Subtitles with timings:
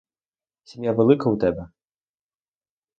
[0.71, 1.69] Сім'я велика у тебе?